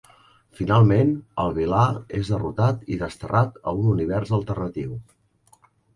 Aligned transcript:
Finalment, 0.59 1.11
el 1.43 1.51
vilà 1.57 1.83
és 2.21 2.31
derrotat 2.35 2.89
i 2.95 2.97
desterrat 3.03 3.61
a 3.61 3.75
un 3.83 3.93
univers 3.93 4.33
alternatiu. 4.39 4.97